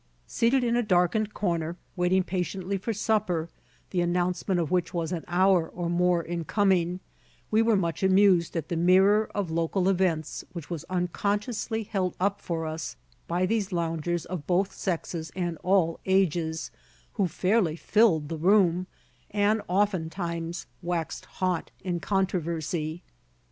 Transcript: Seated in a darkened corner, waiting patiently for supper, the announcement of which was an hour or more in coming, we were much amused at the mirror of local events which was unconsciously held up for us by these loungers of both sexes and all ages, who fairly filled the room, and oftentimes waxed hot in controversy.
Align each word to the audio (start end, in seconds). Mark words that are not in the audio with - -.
Seated 0.25 0.63
in 0.63 0.75
a 0.75 0.81
darkened 0.81 1.31
corner, 1.35 1.77
waiting 1.95 2.23
patiently 2.23 2.79
for 2.79 2.91
supper, 2.91 3.49
the 3.91 4.01
announcement 4.01 4.59
of 4.59 4.71
which 4.71 4.95
was 4.95 5.11
an 5.11 5.23
hour 5.27 5.69
or 5.69 5.91
more 5.91 6.23
in 6.23 6.43
coming, 6.43 6.99
we 7.51 7.61
were 7.61 7.75
much 7.75 8.01
amused 8.01 8.55
at 8.57 8.69
the 8.69 8.75
mirror 8.75 9.29
of 9.35 9.51
local 9.51 9.87
events 9.87 10.43
which 10.53 10.71
was 10.71 10.85
unconsciously 10.85 11.83
held 11.83 12.15
up 12.19 12.41
for 12.41 12.65
us 12.65 12.95
by 13.27 13.45
these 13.45 13.71
loungers 13.71 14.25
of 14.25 14.47
both 14.47 14.73
sexes 14.73 15.31
and 15.35 15.57
all 15.61 15.99
ages, 16.07 16.71
who 17.13 17.27
fairly 17.27 17.75
filled 17.75 18.27
the 18.27 18.37
room, 18.39 18.87
and 19.29 19.61
oftentimes 19.67 20.65
waxed 20.81 21.25
hot 21.25 21.69
in 21.81 21.99
controversy. 21.99 23.03